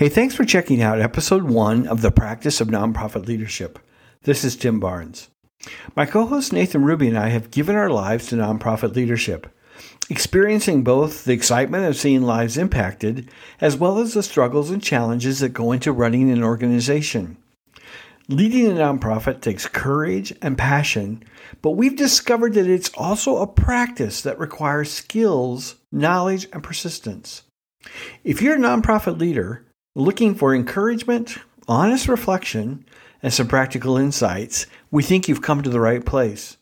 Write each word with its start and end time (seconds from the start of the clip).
Hey, 0.00 0.08
thanks 0.08 0.34
for 0.34 0.46
checking 0.46 0.80
out 0.80 0.98
episode 0.98 1.42
one 1.42 1.86
of 1.86 2.00
the 2.00 2.10
Practice 2.10 2.62
of 2.62 2.68
Nonprofit 2.68 3.26
Leadership. 3.26 3.78
This 4.22 4.44
is 4.44 4.56
Tim 4.56 4.80
Barnes. 4.80 5.28
My 5.94 6.06
co 6.06 6.24
host 6.24 6.54
Nathan 6.54 6.84
Ruby 6.84 7.08
and 7.08 7.18
I 7.18 7.28
have 7.28 7.50
given 7.50 7.76
our 7.76 7.90
lives 7.90 8.28
to 8.28 8.36
nonprofit 8.36 8.96
leadership, 8.96 9.54
experiencing 10.08 10.84
both 10.84 11.26
the 11.26 11.34
excitement 11.34 11.84
of 11.84 11.98
seeing 11.98 12.22
lives 12.22 12.56
impacted 12.56 13.30
as 13.60 13.76
well 13.76 13.98
as 13.98 14.14
the 14.14 14.22
struggles 14.22 14.70
and 14.70 14.82
challenges 14.82 15.40
that 15.40 15.50
go 15.50 15.70
into 15.70 15.92
running 15.92 16.30
an 16.30 16.42
organization. 16.42 17.36
Leading 18.26 18.68
a 18.68 18.70
nonprofit 18.70 19.42
takes 19.42 19.68
courage 19.68 20.32
and 20.40 20.56
passion, 20.56 21.22
but 21.60 21.72
we've 21.72 21.96
discovered 21.96 22.54
that 22.54 22.66
it's 22.66 22.88
also 22.94 23.36
a 23.36 23.46
practice 23.46 24.22
that 24.22 24.38
requires 24.38 24.90
skills, 24.90 25.76
knowledge, 25.92 26.48
and 26.54 26.62
persistence. 26.62 27.42
If 28.24 28.40
you're 28.40 28.56
a 28.56 28.58
nonprofit 28.58 29.18
leader 29.18 29.66
looking 29.94 30.34
for 30.34 30.54
encouragement, 30.54 31.38
honest 31.66 32.08
reflection, 32.08 32.84
and 33.22 33.32
some 33.32 33.48
practical 33.48 33.96
insights, 33.96 34.66
we 34.90 35.02
think 35.02 35.28
you've 35.28 35.42
come 35.42 35.62
to 35.62 35.70
the 35.70 35.80
right 35.80 36.04
place. 36.04 36.56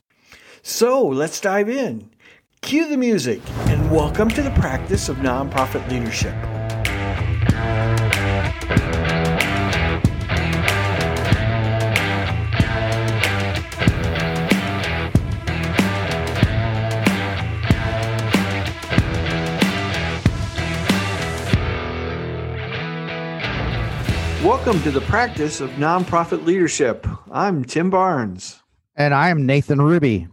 So 0.63 1.07
let's 1.07 1.41
dive 1.41 1.69
in. 1.69 2.11
Cue 2.63 2.89
the 2.89 2.97
music 2.97 3.41
and 3.67 3.91
welcome 3.91 4.29
to 4.31 4.43
the 4.43 4.51
practice 4.53 5.09
of 5.09 5.17
nonprofit 5.19 5.89
leadership. 5.91 6.35
Welcome 24.45 24.81
to 24.83 24.93
the 24.93 25.01
practice 25.01 25.61
of 25.61 25.69
nonprofit 25.73 26.45
leadership. 26.45 27.09
I'm 27.33 27.65
Tim 27.65 27.91
Barnes. 27.91 28.63
And 28.95 29.13
I 29.13 29.31
am 29.31 29.47
Nathan 29.47 29.81
Ruby. 29.81 30.29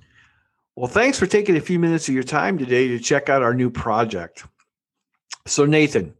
Well, 0.76 0.86
thanks 0.86 1.18
for 1.18 1.26
taking 1.26 1.58
a 1.58 1.60
few 1.60 1.80
minutes 1.80 2.08
of 2.08 2.14
your 2.14 2.24
time 2.24 2.60
today 2.60 2.88
to 2.90 3.00
check 3.00 3.30
out 3.30 3.42
our 3.42 3.56
new 3.56 3.72
project. 3.72 4.46
So, 5.48 5.66
Nathan, 5.66 6.14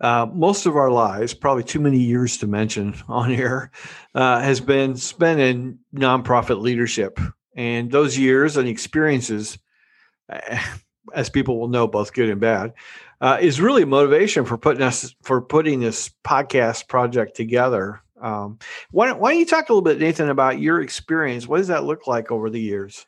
uh, 0.00 0.26
most 0.34 0.66
of 0.66 0.74
our 0.74 0.90
lives, 0.90 1.32
probably 1.32 1.62
too 1.62 1.78
many 1.78 2.00
years 2.00 2.38
to 2.38 2.48
mention 2.48 2.96
on 3.08 3.30
here, 3.30 3.70
uh, 4.16 4.40
has 4.40 4.60
been 4.60 4.96
spent 4.96 5.38
in 5.38 5.78
nonprofit 5.94 6.60
leadership. 6.60 7.20
And 7.54 7.88
those 7.92 8.18
years 8.18 8.56
and 8.56 8.68
experiences, 8.68 9.58
as 11.14 11.30
people 11.30 11.58
will 11.58 11.68
know, 11.68 11.86
both 11.86 12.12
good 12.12 12.28
and 12.28 12.40
bad, 12.40 12.72
uh, 13.20 13.38
is 13.40 13.60
really 13.60 13.84
motivation 13.84 14.44
for 14.44 14.58
putting 14.58 14.82
us 14.82 15.14
for 15.22 15.40
putting 15.40 15.80
this 15.80 16.10
podcast 16.24 16.88
project 16.88 17.36
together. 17.36 18.02
Um, 18.20 18.58
why, 18.92 19.06
don't, 19.06 19.20
why 19.20 19.32
don't 19.32 19.40
you 19.40 19.46
talk 19.46 19.68
a 19.68 19.72
little 19.72 19.82
bit, 19.82 19.98
Nathan, 19.98 20.28
about 20.28 20.60
your 20.60 20.80
experience? 20.80 21.46
What 21.46 21.58
does 21.58 21.68
that 21.68 21.84
look 21.84 22.06
like 22.06 22.30
over 22.30 22.50
the 22.50 22.60
years? 22.60 23.04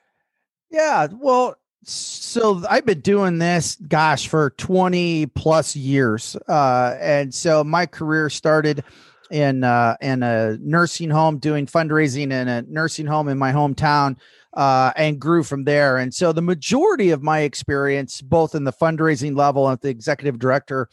Yeah, 0.71 1.07
well, 1.13 1.57
so 1.85 2.63
I've 2.69 2.87
been 2.87 3.01
doing 3.01 3.39
this, 3.39 3.77
gosh, 3.77 4.27
for 4.27 4.51
20 4.51 5.27
plus 5.27 5.77
years. 5.77 6.37
Uh, 6.49 6.97
and 7.01 7.33
so 7.33 7.63
my 7.63 7.87
career 7.87 8.29
started 8.29 8.83
in 9.31 9.65
uh, 9.65 9.97
in 10.01 10.23
a 10.23 10.57
nursing 10.61 11.11
home, 11.11 11.39
doing 11.39 11.67
fundraising 11.67 12.33
in 12.33 12.49
a 12.49 12.63
nursing 12.63 13.07
home 13.07 13.29
in 13.29 13.39
my 13.39 13.53
hometown 13.53 14.17
uh, 14.55 14.93
and 14.97 15.21
grew 15.21 15.43
from 15.43 15.65
there. 15.65 15.99
And 15.99 16.15
so 16.15 16.33
the 16.33 16.43
majority 16.43 17.11
of 17.11 17.23
my 17.23 17.41
experience, 17.41 18.21
both 18.21 18.55
in 18.55 18.65
the 18.65 18.73
fundraising 18.73 19.37
level 19.37 19.69
and 19.69 19.79
the 19.81 19.89
executive 19.89 20.39
director 20.39 20.89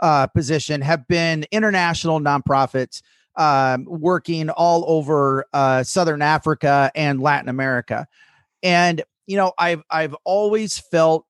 uh, 0.00 0.26
position, 0.28 0.80
have 0.82 1.06
been 1.08 1.46
international 1.50 2.20
nonprofits 2.20 3.02
um, 3.36 3.84
working 3.86 4.50
all 4.50 4.84
over 4.86 5.46
uh, 5.52 5.82
Southern 5.82 6.22
Africa 6.22 6.90
and 6.94 7.20
Latin 7.20 7.48
America. 7.48 8.06
And 8.62 9.02
you 9.26 9.36
know, 9.36 9.52
I've 9.58 9.82
I've 9.90 10.14
always 10.24 10.78
felt 10.78 11.26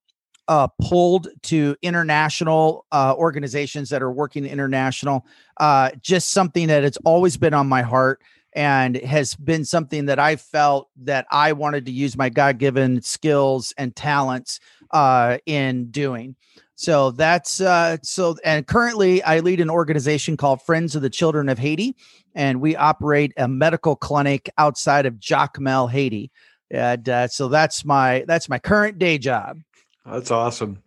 uh, 0.49 0.69
pulled 0.81 1.29
to 1.43 1.77
international 1.83 2.87
uh, 2.93 3.15
organizations 3.17 3.89
that 3.91 4.03
are 4.03 4.13
working 4.13 4.45
international. 4.45 5.27
Uh, 5.59 5.91
just 6.01 6.31
something 6.31 6.69
that 6.69 6.85
has 6.85 6.97
always 7.05 7.37
been 7.37 7.55
on 7.55 7.67
my 7.67 7.83
heart 7.83 8.21
and 8.57 8.97
has 8.97 9.35
been 9.35 9.67
something 9.67 10.07
that 10.07 10.19
I 10.19 10.37
felt 10.37 10.89
that 11.03 11.27
I 11.31 11.53
wanted 11.53 11.85
to 11.87 11.93
use 11.93 12.17
my 12.17 12.31
God 12.31 12.57
given 12.57 13.03
skills 13.03 13.75
and 13.77 13.95
talents 13.95 14.61
uh, 14.93 15.37
in 15.45 15.91
doing. 15.91 16.35
So 16.75 17.11
that's 17.11 17.61
uh, 17.61 17.99
so. 18.03 18.37
And 18.45 18.67
currently, 18.67 19.23
I 19.23 19.41
lead 19.41 19.61
an 19.61 19.71
organization 19.71 20.37
called 20.37 20.63
Friends 20.63 20.97
of 20.97 21.03
the 21.03 21.11
Children 21.11 21.49
of 21.49 21.59
Haiti, 21.59 21.97
and 22.35 22.61
we 22.61 22.75
operate 22.77 23.33
a 23.37 23.47
medical 23.47 23.95
clinic 23.95 24.51
outside 24.59 25.07
of 25.07 25.15
Jacmel, 25.15 25.91
Haiti. 25.91 26.31
And 26.71 27.09
uh, 27.09 27.29
so 27.29 27.49
that's 27.49 27.85
my 27.85 28.25
that's 28.27 28.49
my 28.49 28.59
current 28.59 28.99
day 28.99 29.19
job. 29.19 29.61
That's 30.05 30.31
awesome. 30.31 30.83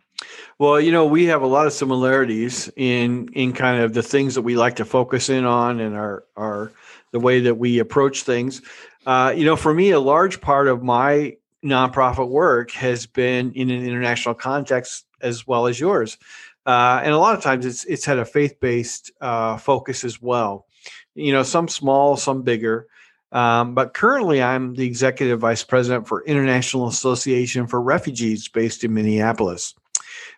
Well, 0.58 0.80
you 0.80 0.92
know, 0.92 1.06
we 1.06 1.26
have 1.26 1.42
a 1.42 1.48
lot 1.48 1.66
of 1.66 1.74
similarities 1.74 2.70
in 2.76 3.30
in 3.34 3.54
kind 3.54 3.82
of 3.82 3.94
the 3.94 4.04
things 4.04 4.36
that 4.36 4.42
we 4.42 4.56
like 4.56 4.76
to 4.78 4.86
focus 4.86 5.30
in 5.30 5.46
on 5.46 5.80
and 5.80 5.96
our 5.96 6.24
our 6.36 6.72
the 7.12 7.20
way 7.20 7.40
that 7.42 7.56
we 7.56 7.80
approach 7.80 8.24
things. 8.24 8.62
Uh, 9.06 9.34
you 9.36 9.46
know, 9.46 9.56
for 9.56 9.74
me, 9.74 9.92
a 9.92 10.00
large 10.00 10.42
part 10.42 10.68
of 10.68 10.84
my 10.84 11.36
nonprofit 11.64 12.30
work 12.30 12.72
has 12.72 13.06
been 13.06 13.52
in 13.54 13.70
an 13.70 13.86
international 13.86 14.36
context 14.36 15.06
as 15.22 15.46
well 15.46 15.68
as 15.68 15.80
yours, 15.80 16.18
uh, 16.66 17.02
and 17.04 17.14
a 17.14 17.18
lot 17.18 17.36
of 17.36 17.44
times 17.44 17.66
it's 17.66 17.84
it's 17.86 18.06
had 18.06 18.20
a 18.20 18.26
faith 18.26 18.60
based 18.60 19.12
uh, 19.22 19.58
focus 19.58 20.04
as 20.04 20.22
well. 20.22 20.66
You 21.16 21.34
know, 21.34 21.44
some 21.44 21.68
small, 21.68 22.18
some 22.18 22.44
bigger. 22.44 22.88
Um, 23.32 23.76
but 23.76 23.94
currently, 23.94 24.42
I'm 24.42 24.74
the 24.74 24.86
executive 24.86 25.40
vice 25.40 25.64
president 25.64 26.08
for 26.08 26.24
International 26.26 26.88
Association 26.88 27.68
for 27.68 27.82
Refugees 27.82 28.48
based 28.48 28.84
in 28.84 28.94
Minneapolis. 28.94 29.76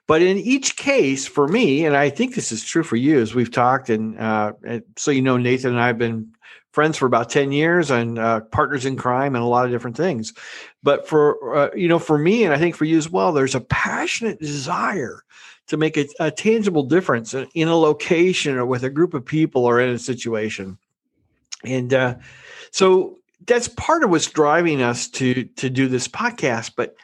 But 0.08 0.22
in 0.22 0.38
each 0.38 0.76
case, 0.76 1.26
for 1.26 1.48
me, 1.48 1.86
and 1.86 1.96
I 1.96 2.10
think 2.10 2.36
this 2.36 2.52
is 2.52 2.66
true 2.66 2.84
for 2.84 2.98
you, 2.98 3.20
as 3.20 3.34
we've 3.34 3.52
talked, 3.52 3.90
and, 3.90 4.20
uh, 4.20 4.54
and 4.66 4.84
so 4.98 5.12
you 5.12 5.22
know, 5.22 5.38
Nathan 5.38 5.72
and 5.72 5.80
I 5.80 5.88
have 5.88 5.98
been 5.98 6.34
friends 6.72 6.98
for 6.98 7.06
about 7.06 7.30
10 7.30 7.52
years 7.52 7.92
and 7.92 8.18
uh, 8.18 8.42
partners 8.42 8.86
in 8.86 8.96
crime 8.96 9.36
and 9.36 9.44
a 9.44 9.48
lot 9.48 9.66
of 9.66 9.72
different 9.72 9.98
things. 9.98 10.34
But 10.84 11.08
for, 11.08 11.56
uh, 11.56 11.70
you 11.76 11.88
know, 11.88 12.00
for 12.00 12.18
me, 12.18 12.44
and 12.44 12.54
I 12.54 12.58
think 12.58 12.76
for 12.76 12.86
you 12.86 12.98
as 12.98 13.10
well, 13.10 13.32
there's 13.32 13.56
a 13.56 13.62
passionate 13.62 14.40
desire 14.40 15.24
to 15.68 15.78
make 15.78 15.98
a, 15.98 16.08
a 16.20 16.32
tangible 16.32 16.84
difference 16.84 17.34
in 17.34 17.68
a 17.68 17.76
location 17.76 18.56
or 18.58 18.66
with 18.66 18.84
a 18.84 18.90
group 18.90 19.14
of 19.14 19.26
people 19.26 19.66
or 19.66 19.80
in 19.80 19.90
a 19.90 20.00
situation. 20.00 20.78
And 21.64 21.94
uh, 21.94 22.16
so 22.72 23.20
that's 23.46 23.68
part 23.68 24.04
of 24.04 24.10
what's 24.10 24.30
driving 24.30 24.82
us 24.82 25.08
to 25.10 25.44
to 25.44 25.70
do 25.70 25.88
this 25.88 26.08
podcast. 26.08 26.74
But 26.76 26.96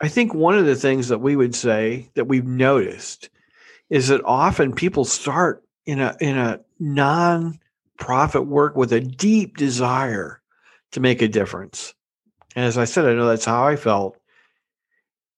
I 0.00 0.08
think 0.08 0.34
one 0.34 0.56
of 0.56 0.66
the 0.66 0.76
things 0.76 1.08
that 1.08 1.20
we 1.20 1.36
would 1.36 1.54
say 1.54 2.10
that 2.14 2.26
we've 2.26 2.46
noticed 2.46 3.28
is 3.90 4.08
that 4.08 4.24
often 4.24 4.74
people 4.74 5.04
start 5.04 5.64
in 5.86 6.00
a 6.00 6.16
in 6.20 6.36
a 6.36 6.60
non 6.78 7.58
profit 8.00 8.46
work 8.46 8.74
with 8.74 8.92
a 8.92 9.00
deep 9.00 9.56
desire 9.56 10.40
to 10.90 11.00
make 11.00 11.22
a 11.22 11.28
difference. 11.28 11.94
And 12.56 12.64
as 12.64 12.76
I 12.76 12.84
said, 12.84 13.04
I 13.04 13.14
know 13.14 13.28
that's 13.28 13.44
how 13.44 13.64
I 13.64 13.76
felt. 13.76 14.16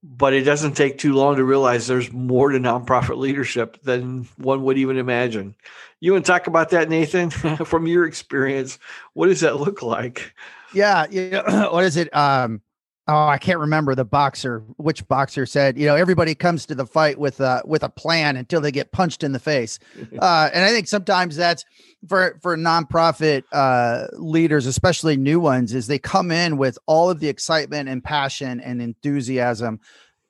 But 0.02 0.32
it 0.32 0.42
doesn't 0.42 0.72
take 0.72 0.98
too 0.98 1.12
long 1.12 1.36
to 1.36 1.44
realize 1.44 1.86
there's 1.86 2.12
more 2.12 2.50
to 2.50 2.58
nonprofit 2.58 3.18
leadership 3.18 3.80
than 3.82 4.26
one 4.36 4.64
would 4.64 4.78
even 4.78 4.96
imagine. 4.96 5.54
You 6.00 6.12
want 6.12 6.24
to 6.24 6.32
talk 6.32 6.48
about 6.48 6.70
that, 6.70 6.88
Nathan, 6.88 7.30
from 7.64 7.86
your 7.86 8.06
experience? 8.06 8.80
What 9.12 9.28
does 9.28 9.40
that 9.40 9.60
look 9.60 9.82
like? 9.82 10.34
Yeah, 10.72 11.06
yeah. 11.10 11.68
what 11.70 11.84
is 11.84 11.96
it? 11.96 12.14
Um, 12.16 12.62
oh, 13.08 13.26
I 13.26 13.38
can't 13.38 13.58
remember 13.58 13.94
the 13.94 14.04
boxer. 14.04 14.60
Which 14.76 15.06
boxer 15.08 15.46
said, 15.46 15.76
you 15.76 15.86
know, 15.86 15.96
everybody 15.96 16.34
comes 16.34 16.66
to 16.66 16.74
the 16.74 16.86
fight 16.86 17.18
with 17.18 17.40
a 17.40 17.62
with 17.64 17.82
a 17.82 17.88
plan 17.88 18.36
until 18.36 18.60
they 18.60 18.70
get 18.70 18.92
punched 18.92 19.22
in 19.22 19.32
the 19.32 19.38
face. 19.38 19.78
Uh, 20.22 20.50
and 20.52 20.64
I 20.64 20.68
think 20.68 20.88
sometimes 20.88 21.36
that's 21.36 21.64
for 22.06 22.38
for 22.42 22.56
nonprofit 22.56 23.44
uh, 23.50 24.06
leaders, 24.12 24.66
especially 24.66 25.16
new 25.16 25.40
ones, 25.40 25.74
is 25.74 25.86
they 25.86 25.98
come 25.98 26.30
in 26.30 26.58
with 26.58 26.78
all 26.86 27.10
of 27.10 27.18
the 27.18 27.28
excitement 27.28 27.88
and 27.88 28.04
passion 28.04 28.60
and 28.60 28.80
enthusiasm, 28.80 29.80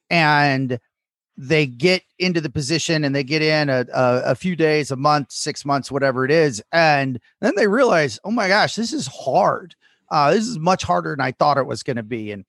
and 0.08 0.78
they 1.36 1.66
get 1.66 2.02
into 2.18 2.40
the 2.40 2.50
position 2.50 3.04
and 3.04 3.14
they 3.14 3.24
get 3.24 3.42
in 3.42 3.68
a, 3.68 3.86
a, 3.92 4.22
a, 4.26 4.34
few 4.34 4.54
days, 4.54 4.90
a 4.90 4.96
month, 4.96 5.32
six 5.32 5.64
months, 5.64 5.90
whatever 5.90 6.24
it 6.24 6.30
is, 6.30 6.62
and 6.72 7.18
then 7.40 7.54
they 7.56 7.66
realize, 7.66 8.18
oh 8.24 8.30
my 8.30 8.48
gosh, 8.48 8.74
this 8.74 8.92
is 8.92 9.06
hard. 9.06 9.74
Uh, 10.12 10.32
this 10.32 10.46
is 10.46 10.58
much 10.58 10.84
harder 10.84 11.10
than 11.10 11.20
I 11.20 11.32
thought 11.32 11.58
it 11.58 11.66
was 11.66 11.82
going 11.82 11.96
to 11.96 12.02
be, 12.02 12.30
and 12.30 12.44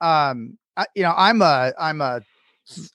um, 0.00 0.56
I, 0.76 0.86
you 0.94 1.02
know, 1.02 1.12
I'm 1.14 1.42
a 1.42 1.72
I'm 1.78 2.00
a 2.00 2.22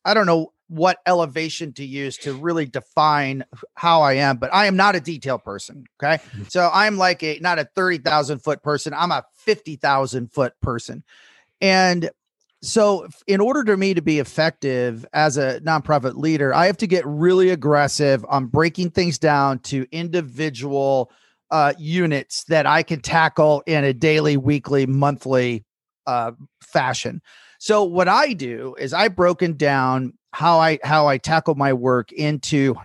I 0.04 0.14
don't 0.14 0.26
know 0.26 0.54
what 0.68 0.98
elevation 1.06 1.74
to 1.74 1.86
use 1.86 2.18
to 2.18 2.34
really 2.34 2.66
define 2.66 3.46
how 3.76 4.02
I 4.02 4.14
am, 4.14 4.38
but 4.38 4.54
I 4.54 4.66
am 4.66 4.76
not 4.76 4.96
a 4.96 5.00
detail 5.00 5.38
person. 5.38 5.86
Okay. 6.02 6.24
Mm-hmm. 6.24 6.44
So 6.48 6.70
I'm 6.74 6.98
like 6.98 7.22
a 7.24 7.38
not 7.40 7.60
a 7.60 7.66
30,000 7.76 8.40
foot 8.40 8.64
person, 8.64 8.94
I'm 8.94 9.12
a 9.12 9.24
50,000 9.36 10.32
foot 10.32 10.54
person. 10.62 11.04
And 11.62 12.10
so 12.62 13.08
in 13.28 13.42
order 13.42 13.64
to 13.66 13.78
me 13.78 13.94
to 13.94 14.02
be 14.02 14.20
effective 14.20 15.06
as 15.14 15.38
a 15.38 15.60
nonprofit 15.62 16.16
leader, 16.16 16.54
I 16.54 16.66
have 16.66 16.78
to 16.78 16.88
get 16.88 17.06
really 17.06 17.52
aggressive 17.52 18.26
on 18.28 18.48
breaking 18.48 18.92
things 18.92 19.20
down 19.20 19.60
to 19.60 19.86
individual 19.92 21.12
uh, 21.56 21.74
units 21.78 22.44
that 22.50 22.66
I 22.66 22.84
can 22.84 23.00
tackle 23.00 23.64
in 23.66 23.86
a 23.86 23.94
daily, 23.94 24.36
weekly, 24.36 24.86
monthly 24.86 25.64
uh, 26.06 26.34
fashion. 26.62 27.22
So 27.60 27.82
what 27.82 28.10
I 28.10 28.34
do 28.34 28.76
is 28.78 28.92
I 28.92 29.08
broken 29.08 29.56
down 29.56 30.12
how 30.34 30.60
I 30.60 30.80
how 30.84 31.08
I 31.08 31.18
tackle 31.18 31.56
my 31.56 31.72
work 31.72 32.12
into 32.12 32.76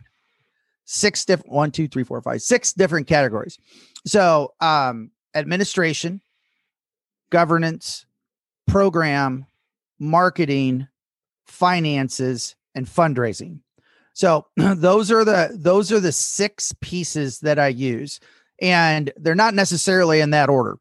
six 0.85 1.25
different 1.25 1.53
one, 1.53 1.73
two, 1.73 1.89
three, 1.89 2.05
four, 2.05 2.23
five, 2.23 2.43
six 2.43 2.73
different 2.73 3.09
categories. 3.09 3.59
So 4.07 4.55
um, 4.61 5.11
administration, 5.35 6.21
governance, 7.31 8.07
program, 8.69 9.47
marketing, 9.99 10.87
finances, 11.49 12.55
and 12.77 12.87
fundraising. 12.87 13.63
So 14.13 14.47
those 14.57 15.11
are 15.11 15.25
the 15.25 15.57
those 15.59 15.91
are 15.91 15.99
the 15.99 16.13
six 16.13 16.73
pieces 16.81 17.41
that 17.41 17.59
I 17.59 17.67
use 17.67 18.21
and 18.61 19.13
they're 19.17 19.35
not 19.35 19.55
necessarily 19.55 20.21
in 20.21 20.31
that 20.31 20.49
order. 20.49 20.79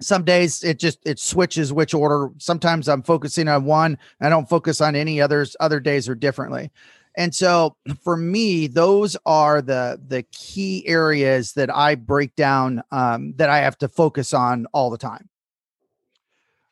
Some 0.00 0.24
days 0.24 0.64
it 0.64 0.78
just 0.78 0.98
it 1.04 1.18
switches 1.18 1.72
which 1.72 1.92
order. 1.92 2.30
Sometimes 2.38 2.88
I'm 2.88 3.02
focusing 3.02 3.48
on 3.48 3.64
one, 3.64 3.98
I 4.20 4.28
don't 4.28 4.48
focus 4.48 4.80
on 4.80 4.96
any 4.96 5.20
others. 5.20 5.56
Other 5.60 5.80
days 5.80 6.08
are 6.08 6.14
differently. 6.14 6.70
And 7.16 7.34
so 7.34 7.76
for 8.02 8.16
me, 8.16 8.66
those 8.66 9.16
are 9.26 9.60
the 9.60 10.00
the 10.08 10.22
key 10.32 10.86
areas 10.86 11.52
that 11.54 11.74
I 11.74 11.94
break 11.96 12.34
down 12.34 12.82
um, 12.90 13.34
that 13.36 13.50
I 13.50 13.58
have 13.58 13.78
to 13.78 13.88
focus 13.88 14.32
on 14.32 14.66
all 14.72 14.90
the 14.90 14.98
time. 14.98 15.28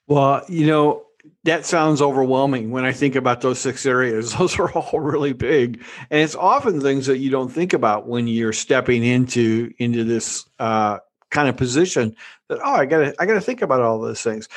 Well, 0.06 0.42
you 0.48 0.66
know, 0.66 1.04
that 1.44 1.64
sounds 1.64 2.02
overwhelming 2.02 2.70
when 2.70 2.84
I 2.84 2.92
think 2.92 3.14
about 3.14 3.40
those 3.40 3.58
six 3.58 3.86
areas. 3.86 4.34
Those 4.38 4.58
are 4.58 4.70
all 4.72 5.00
really 5.00 5.32
big, 5.32 5.82
and 6.10 6.20
it's 6.20 6.34
often 6.34 6.80
things 6.80 7.06
that 7.06 7.18
you 7.18 7.30
don't 7.30 7.48
think 7.50 7.72
about 7.72 8.06
when 8.06 8.26
you're 8.26 8.52
stepping 8.52 9.04
into 9.04 9.72
into 9.78 10.04
this 10.04 10.44
uh, 10.58 10.98
kind 11.30 11.48
of 11.48 11.56
position. 11.56 12.14
That 12.48 12.58
oh, 12.64 12.74
I 12.74 12.86
gotta 12.86 13.14
I 13.18 13.26
gotta 13.26 13.40
think 13.40 13.62
about 13.62 13.80
all 13.80 14.00
those 14.00 14.22
things. 14.22 14.48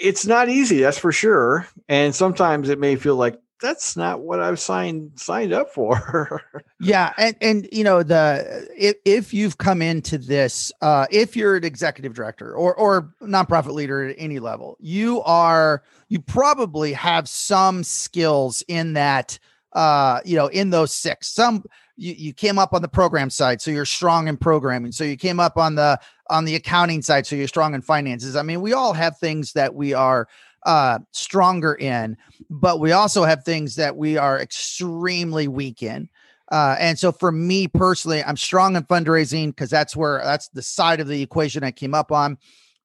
It's 0.00 0.26
not 0.26 0.48
easy, 0.48 0.80
that's 0.80 0.98
for 0.98 1.12
sure, 1.12 1.66
and 1.88 2.14
sometimes 2.14 2.68
it 2.68 2.78
may 2.78 2.96
feel 2.96 3.16
like 3.16 3.38
that's 3.60 3.96
not 3.96 4.20
what 4.20 4.40
I've 4.40 4.58
signed 4.58 5.12
signed 5.16 5.52
up 5.52 5.70
for. 5.72 6.42
yeah, 6.80 7.12
and 7.18 7.36
and 7.40 7.68
you 7.72 7.84
know 7.84 8.02
the 8.02 8.68
if 8.76 8.96
if 9.04 9.34
you've 9.34 9.58
come 9.58 9.82
into 9.82 10.18
this, 10.18 10.72
uh, 10.80 11.06
if 11.10 11.36
you're 11.36 11.56
an 11.56 11.64
executive 11.64 12.14
director 12.14 12.54
or 12.54 12.74
or 12.74 13.14
nonprofit 13.22 13.72
leader 13.72 14.08
at 14.08 14.16
any 14.18 14.38
level, 14.38 14.76
you 14.80 15.22
are 15.22 15.82
you 16.08 16.20
probably 16.20 16.92
have 16.92 17.28
some 17.28 17.84
skills 17.84 18.62
in 18.68 18.94
that. 18.94 19.38
Uh, 19.72 20.18
you 20.24 20.34
know, 20.34 20.48
in 20.48 20.70
those 20.70 20.92
six, 20.92 21.28
some 21.28 21.62
you, 22.00 22.14
you 22.14 22.32
came 22.32 22.58
up 22.58 22.72
on 22.72 22.82
the 22.82 22.88
program 22.88 23.30
side, 23.30 23.60
so 23.60 23.70
you're 23.70 23.84
strong 23.84 24.26
in 24.26 24.36
programming. 24.36 24.90
So 24.90 25.04
you 25.04 25.16
came 25.16 25.38
up 25.38 25.56
on 25.56 25.76
the 25.76 26.00
on 26.28 26.44
the 26.44 26.56
accounting 26.56 27.02
side, 27.02 27.26
so 27.26 27.36
you're 27.36 27.46
strong 27.46 27.74
in 27.74 27.82
finances. 27.82 28.34
I 28.34 28.42
mean, 28.42 28.62
we 28.62 28.72
all 28.72 28.94
have 28.94 29.18
things 29.18 29.52
that 29.52 29.74
we 29.74 29.92
are 29.92 30.26
uh, 30.66 30.98
stronger 31.12 31.74
in, 31.74 32.16
but 32.48 32.80
we 32.80 32.92
also 32.92 33.24
have 33.24 33.44
things 33.44 33.76
that 33.76 33.96
we 33.96 34.16
are 34.16 34.38
extremely 34.40 35.48
weak 35.48 35.82
in. 35.82 36.08
Uh, 36.50 36.76
and 36.78 36.98
so 36.98 37.12
for 37.12 37.30
me 37.30 37.68
personally, 37.68 38.24
I'm 38.24 38.36
strong 38.36 38.74
in 38.76 38.82
fundraising 38.84 39.48
because 39.48 39.70
that's 39.70 39.94
where 39.94 40.20
that's 40.24 40.48
the 40.48 40.62
side 40.62 41.00
of 41.00 41.06
the 41.06 41.22
equation 41.22 41.62
I 41.62 41.70
came 41.70 41.94
up 41.94 42.10
on. 42.10 42.38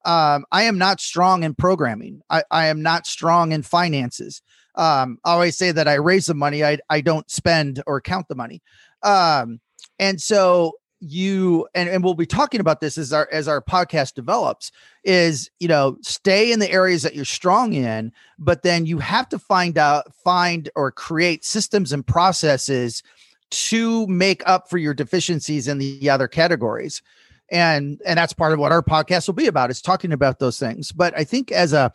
Um, 0.04 0.44
I 0.52 0.62
am 0.64 0.78
not 0.78 1.00
strong 1.00 1.42
in 1.42 1.54
programming. 1.54 2.22
I, 2.30 2.44
I 2.50 2.66
am 2.66 2.80
not 2.80 3.06
strong 3.06 3.50
in 3.50 3.62
finances. 3.62 4.40
Um, 4.76 5.18
I 5.24 5.32
always 5.32 5.58
say 5.58 5.72
that 5.72 5.88
I 5.88 5.94
raise 5.94 6.26
the 6.26 6.34
money. 6.34 6.62
I, 6.62 6.78
I 6.88 7.00
don't 7.00 7.28
spend 7.28 7.82
or 7.86 8.00
count 8.00 8.28
the 8.28 8.36
money. 8.36 8.62
Um, 9.02 9.60
and 9.98 10.20
so 10.20 10.74
you 11.00 11.68
and, 11.74 11.88
and 11.88 12.02
we'll 12.02 12.14
be 12.14 12.26
talking 12.26 12.60
about 12.60 12.80
this 12.80 12.96
as 12.96 13.12
our 13.12 13.28
as 13.30 13.48
our 13.48 13.60
podcast 13.60 14.14
develops 14.14 14.72
is 15.04 15.50
you 15.60 15.68
know 15.68 15.98
stay 16.00 16.50
in 16.50 16.58
the 16.58 16.70
areas 16.70 17.02
that 17.02 17.14
you're 17.14 17.24
strong 17.26 17.74
in 17.74 18.10
but 18.38 18.62
then 18.62 18.86
you 18.86 18.98
have 18.98 19.28
to 19.28 19.38
find 19.38 19.76
out 19.76 20.10
find 20.24 20.70
or 20.74 20.90
create 20.90 21.44
systems 21.44 21.92
and 21.92 22.06
processes 22.06 23.02
to 23.50 24.06
make 24.06 24.42
up 24.46 24.68
for 24.68 24.78
your 24.78 24.94
deficiencies 24.94 25.68
in 25.68 25.78
the 25.78 26.10
other 26.10 26.28
categories. 26.28 27.02
And 27.50 28.00
and 28.04 28.18
that's 28.18 28.32
part 28.32 28.52
of 28.52 28.58
what 28.58 28.72
our 28.72 28.82
podcast 28.82 29.28
will 29.28 29.34
be 29.34 29.46
about 29.46 29.70
is 29.70 29.80
talking 29.80 30.12
about 30.12 30.40
those 30.40 30.58
things. 30.58 30.90
But 30.90 31.16
i 31.16 31.22
think 31.22 31.52
as 31.52 31.72
a 31.72 31.92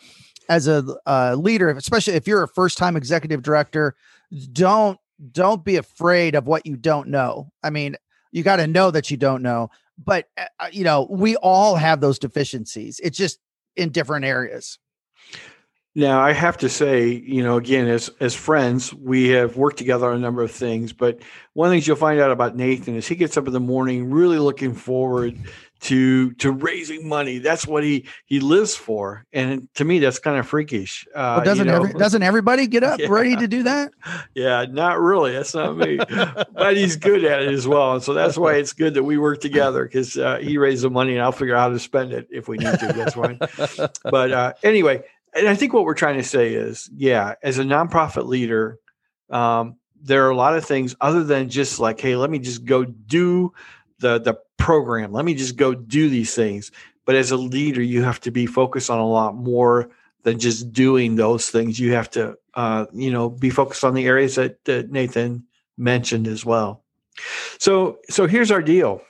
as 0.48 0.68
a 0.68 1.36
leader 1.36 1.69
especially 1.69 2.13
if 2.13 2.27
you're 2.27 2.44
a 2.44 2.48
first 2.48 2.77
time 2.77 2.95
executive 2.95 3.42
director 3.42 3.95
don't 4.53 5.00
don't 5.31 5.63
be 5.63 5.75
afraid 5.75 6.36
of 6.36 6.48
what 6.48 6.65
you 6.65 6.77
don't 6.77 7.09
know. 7.09 7.51
I 7.63 7.69
mean 7.69 7.95
you 8.31 8.44
got 8.44 8.57
to 8.57 8.68
know 8.68 8.92
that 8.92 9.12
you 9.12 9.18
don't 9.18 9.42
know. 9.42 9.69
But, 10.04 10.28
uh, 10.38 10.45
uh, 10.60 10.69
you 10.72 10.83
know, 10.83 11.07
we 11.10 11.36
all 11.38 11.75
have 11.75 12.01
those 12.01 12.19
deficiencies. 12.19 13.00
It's 13.04 13.18
just 13.18 13.39
in 13.75 13.89
different 13.89 14.25
areas. 14.25 14.80
Now, 15.94 16.22
I 16.22 16.32
have 16.32 16.58
to 16.60 16.70
say, 16.70 17.10
you 17.10 17.44
know, 17.44 17.58
again, 17.58 17.88
as 17.88 18.10
as 18.22 18.34
friends, 18.34 18.94
we 18.94 19.30
have 19.30 19.58
worked 19.58 19.78
together 19.78 20.10
on 20.10 20.16
a 20.16 20.20
number 20.20 20.42
of 20.42 20.52
things. 20.52 20.94
But 20.94 21.20
one 21.54 21.68
of 21.68 21.72
the 21.72 21.76
things 21.76 21.88
you'll 21.88 21.98
find 21.98 22.20
out 22.20 22.32
about 22.32 22.56
Nathan 22.56 22.96
is 22.96 23.08
he 23.08 23.16
gets 23.16 23.36
up 23.36 23.46
in 23.46 23.52
the 23.52 23.60
morning 23.60 24.10
really 24.10 24.40
looking 24.40 24.74
forward 24.74 25.38
to 25.82 26.32
to 26.36 26.52
raising 26.52 27.10
money. 27.10 27.40
That's 27.40 27.68
what 27.68 27.84
he 27.84 28.06
he 28.26 28.40
lives 28.40 28.76
for, 28.76 29.26
and 29.34 29.68
to 29.76 29.84
me, 29.84 30.00
that's 30.00 30.20
kind 30.20 30.38
of 30.38 30.48
freakish. 30.48 31.06
Uh, 31.14 31.36
well, 31.38 31.46
doesn't 31.46 31.66
you 31.66 31.72
know? 31.72 31.84
every, 31.84 31.94
doesn't 31.94 32.24
everybody 32.24 32.68
get 32.68 32.84
up 32.84 33.00
yeah. 33.00 33.08
ready 33.10 33.36
to 33.36 33.48
do 33.48 33.64
that? 33.64 33.92
Yeah, 34.36 34.66
not 34.70 35.00
really. 35.00 35.34
That's 35.34 35.54
not 35.54 35.76
me, 35.76 35.98
but 36.54 36.78
he's 36.78 36.96
good 36.96 37.26
at 37.26 37.42
it 37.42 37.52
as 37.52 37.68
well, 37.68 37.96
and 37.96 38.04
so 38.04 38.14
that's 38.14 38.38
why 38.38 38.56
it's 38.56 38.74
good 38.74 38.94
that 38.94 39.04
we 39.04 39.18
work 39.18 39.42
together 39.42 39.84
because 39.84 40.18
uh, 40.18 40.38
he 40.38 40.58
raises 40.58 40.84
the 40.84 40.90
money, 40.90 41.14
and 41.14 41.22
I'll 41.22 41.32
figure 41.32 41.56
out 41.56 41.62
how 41.62 41.70
to 41.70 41.80
spend 41.80 42.14
it 42.14 42.28
if 42.32 42.48
we 42.48 42.58
need 42.58 42.80
to. 42.80 42.94
That's 42.94 43.16
fine. 43.16 43.40
but 44.04 44.32
uh, 44.32 44.54
anyway, 44.64 45.04
and 45.33 45.48
I 45.48 45.56
think 45.56 45.74
what 45.74 45.86
we're 45.86 45.94
trying 45.94 46.18
to 46.18 46.24
say 46.24 46.54
is, 46.54 46.89
yeah, 46.95 47.36
as 47.44 47.60
a 47.60 47.63
nonprofit 47.63 48.25
leader. 48.25 48.80
Um, 49.30 49.78
there 50.04 50.25
are 50.25 50.31
a 50.31 50.36
lot 50.36 50.57
of 50.57 50.66
things 50.66 50.95
other 51.00 51.24
than 51.24 51.50
just 51.50 51.80
like, 51.80 52.00
hey, 52.00 52.16
let 52.16 52.30
me 52.30 52.39
just 52.39 52.66
go 52.66 52.83
do 52.83 53.54
the 54.00 54.19
the 54.19 54.39
program. 54.57 55.12
Let 55.12 55.25
me 55.25 55.33
just 55.33 55.56
go 55.56 55.74
do 55.74 56.10
these 56.10 56.33
things. 56.33 56.72
But 57.06 57.16
as 57.16 57.31
a 57.31 57.38
leader, 57.38 57.81
you 57.81 58.04
have 58.04 58.19
to 58.22 58.31
be 58.31 58.45
focused 58.45 58.89
on 58.89 59.00
a 59.00 59.07
lot 59.07 59.36
more 59.36 59.89
than 60.24 60.39
just 60.39 60.72
doing 60.72 61.16
those 61.16 61.50
things. 61.50 61.80
You 61.80 61.94
have 61.94 62.10
to, 62.12 62.38
uh, 62.54 62.86
you 62.94 63.12
know, 63.12 63.30
be 63.30 63.50
focused 63.50 63.84
on 63.84 63.95
the 63.95 64.06
areas 64.06 64.36
that, 64.36 64.63
that 64.66 64.92
Nathan 64.92 65.45
mentioned 65.77 66.27
as 66.27 66.45
well. 66.45 66.84
So, 67.57 68.00
so 68.10 68.27
here's 68.27 68.51
our 68.51 68.62
deal. 68.62 69.01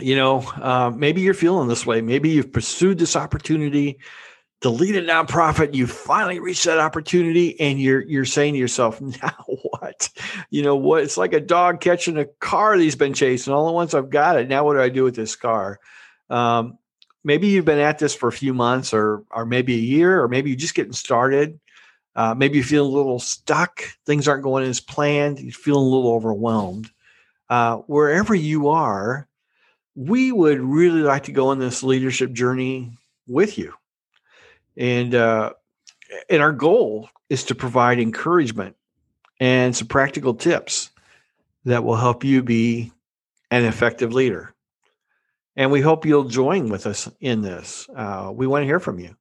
You 0.00 0.16
know, 0.16 0.38
uh, 0.60 0.92
maybe 0.94 1.20
you're 1.20 1.34
feeling 1.34 1.68
this 1.68 1.84
way. 1.84 2.00
Maybe 2.00 2.30
you've 2.30 2.52
pursued 2.52 2.98
this 2.98 3.16
opportunity 3.16 3.98
to 4.60 4.70
lead 4.70 4.96
a 4.96 5.02
nonprofit 5.02 5.74
you 5.74 5.86
finally 5.86 6.38
reached 6.38 6.64
that 6.64 6.78
opportunity 6.78 7.58
and 7.60 7.80
you're 7.80 8.02
you're 8.02 8.24
saying 8.24 8.54
to 8.54 8.58
yourself 8.58 9.00
now 9.22 9.34
what? 9.46 10.08
You 10.50 10.62
know 10.62 10.76
what 10.76 11.02
it's 11.02 11.16
like 11.16 11.32
a 11.32 11.40
dog 11.40 11.80
catching 11.80 12.16
a 12.16 12.24
car 12.24 12.76
that 12.76 12.82
he's 12.82 12.96
been 12.96 13.14
chasing. 13.14 13.52
All 13.52 13.68
at 13.68 13.74
once 13.74 13.94
i've 13.94 14.10
got 14.10 14.38
it. 14.38 14.48
Now 14.48 14.64
what 14.64 14.74
do 14.74 14.80
i 14.80 14.88
do 14.88 15.04
with 15.04 15.16
this 15.16 15.36
car? 15.36 15.80
Um, 16.30 16.78
maybe 17.22 17.48
you've 17.48 17.64
been 17.64 17.78
at 17.78 17.98
this 17.98 18.14
for 18.14 18.28
a 18.28 18.32
few 18.32 18.54
months 18.54 18.94
or 18.94 19.24
or 19.30 19.44
maybe 19.44 19.74
a 19.74 19.78
year 19.78 20.22
or 20.22 20.28
maybe 20.28 20.50
you're 20.50 20.58
just 20.58 20.74
getting 20.74 20.92
started. 20.92 21.60
Uh, 22.16 22.32
maybe 22.32 22.58
you 22.58 22.64
feel 22.64 22.86
a 22.86 22.88
little 22.88 23.18
stuck. 23.18 23.82
Things 24.06 24.28
aren't 24.28 24.44
going 24.44 24.64
as 24.64 24.80
planned. 24.80 25.40
You're 25.40 25.52
feeling 25.52 25.84
a 25.84 25.88
little 25.88 26.12
overwhelmed. 26.12 26.88
Uh, 27.50 27.78
wherever 27.78 28.34
you 28.34 28.68
are 28.68 29.28
we 29.94 30.32
would 30.32 30.60
really 30.60 31.02
like 31.02 31.24
to 31.24 31.32
go 31.32 31.48
on 31.48 31.58
this 31.58 31.82
leadership 31.82 32.32
journey 32.32 32.96
with 33.26 33.58
you 33.58 33.72
and 34.76 35.14
uh, 35.14 35.52
and 36.28 36.42
our 36.42 36.52
goal 36.52 37.08
is 37.28 37.44
to 37.44 37.54
provide 37.54 37.98
encouragement 37.98 38.76
and 39.40 39.74
some 39.74 39.88
practical 39.88 40.34
tips 40.34 40.90
that 41.64 41.84
will 41.84 41.96
help 41.96 42.24
you 42.24 42.42
be 42.42 42.92
an 43.50 43.64
effective 43.64 44.12
leader. 44.12 44.54
And 45.56 45.70
we 45.70 45.80
hope 45.80 46.04
you'll 46.04 46.24
join 46.24 46.68
with 46.68 46.86
us 46.86 47.08
in 47.20 47.42
this. 47.42 47.88
Uh, 47.94 48.30
we 48.34 48.46
want 48.46 48.62
to 48.62 48.66
hear 48.66 48.80
from 48.80 48.98
you. 48.98 49.16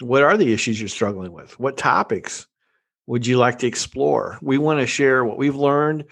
What 0.00 0.22
are 0.22 0.36
the 0.36 0.52
issues 0.52 0.80
you're 0.80 0.88
struggling 0.88 1.32
with? 1.32 1.58
What 1.60 1.76
topics 1.76 2.46
would 3.06 3.26
you 3.26 3.38
like 3.38 3.58
to 3.60 3.66
explore? 3.66 4.38
We 4.42 4.58
want 4.58 4.80
to 4.80 4.86
share 4.86 5.24
what 5.24 5.38
we've 5.38 5.56
learned 5.56 6.04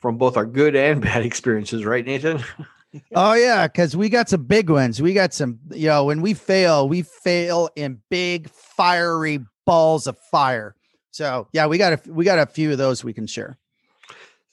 from 0.00 0.18
both 0.18 0.36
our 0.36 0.46
good 0.46 0.76
and 0.76 1.00
bad 1.02 1.24
experiences, 1.24 1.84
right, 1.84 2.04
Nathan? 2.04 2.42
oh 3.14 3.34
yeah, 3.34 3.66
because 3.66 3.96
we 3.96 4.08
got 4.08 4.28
some 4.28 4.44
big 4.44 4.70
ones. 4.70 5.00
We 5.00 5.12
got 5.12 5.34
some, 5.34 5.58
you 5.70 5.88
know, 5.88 6.04
when 6.04 6.22
we 6.22 6.34
fail, 6.34 6.88
we 6.88 7.02
fail 7.02 7.68
in 7.76 8.00
big 8.10 8.48
fiery 8.50 9.40
balls 9.66 10.06
of 10.06 10.18
fire. 10.30 10.74
So 11.10 11.48
yeah, 11.52 11.66
we 11.66 11.78
got 11.78 11.92
a 11.94 12.12
we 12.12 12.24
got 12.24 12.38
a 12.38 12.46
few 12.46 12.72
of 12.72 12.78
those 12.78 13.04
we 13.04 13.12
can 13.12 13.26
share. 13.26 13.58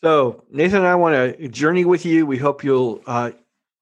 So 0.04 0.44
Nathan 0.52 0.80
and 0.80 0.88
I 0.88 0.96
want 0.96 1.38
to 1.38 1.48
journey 1.48 1.86
with 1.86 2.06
you. 2.06 2.26
We 2.26 2.38
hope 2.38 2.64
you'll 2.64 3.02
uh, 3.06 3.32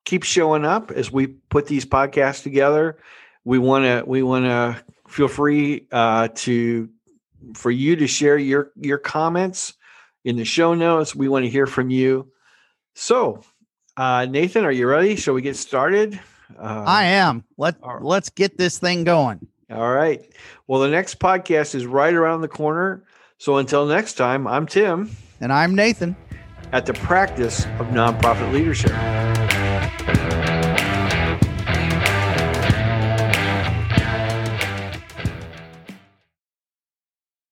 keep 0.06 0.24
showing 0.24 0.66
up 0.66 0.92
as 0.92 1.12
we 1.12 1.28
put 1.28 1.68
these 1.68 1.86
podcasts 1.86 2.44
together. 2.44 2.98
We 3.46 3.60
want 3.60 3.86
to 3.86 4.04
we 4.06 4.24
want 4.24 4.46
to 4.46 4.84
feel 5.08 5.28
free 5.28 5.88
uh, 5.92 6.30
to 6.36 6.90
for 7.56 7.72
you 7.72 7.96
to 7.96 8.08
share 8.08 8.38
your 8.38 8.72
your 8.76 8.98
comments 8.98 9.74
in 10.24 10.36
the 10.36 10.46
show 10.46 10.74
notes. 10.74 11.16
We 11.16 11.28
want 11.28 11.46
to 11.46 11.50
hear 11.50 11.66
from 11.68 11.90
you. 11.90 12.32
So, 12.96 13.44
uh, 13.98 14.26
Nathan, 14.26 14.66
are 14.66 14.72
you 14.72 14.88
ready? 14.88 15.16
Shall 15.16 15.34
we 15.34 15.42
get 15.42 15.56
started? 15.56 16.20
Uh, 16.58 16.84
I 16.86 17.06
am. 17.06 17.44
Let 17.58 17.76
right. 17.82 18.02
let's 18.02 18.30
get 18.30 18.58
this 18.58 18.80
thing 18.80 19.04
going. 19.04 19.48
All 19.72 19.92
right. 19.94 20.24
Well, 20.68 20.82
the 20.82 20.90
next 20.90 21.20
podcast 21.20 21.76
is 21.76 21.86
right 21.86 22.14
around 22.14 22.42
the 22.42 22.48
corner. 22.48 23.04
So 23.38 23.58
until 23.58 23.86
next 23.86 24.14
time, 24.14 24.48
I'm 24.48 24.68
Tim. 24.68 25.12
And 25.42 25.52
I'm 25.52 25.76
Nathan. 25.76 26.16
At 26.72 26.86
the 26.86 26.94
practice 26.94 27.66
of 27.80 27.88
nonprofit 27.88 28.52
leadership. 28.54 28.92